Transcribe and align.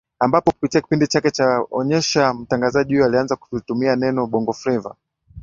ambapo 0.19 0.51
kupitia 0.51 0.81
kipindi 0.81 1.07
chake 1.07 1.31
cha 1.31 1.63
onyesha 1.71 2.33
mtangazaji 2.33 2.93
huyo 2.93 3.05
alianza 3.05 3.35
kulitumia 3.35 3.95
neno 3.95 4.27
Bongo 4.27 4.53
Fleva 4.53 4.95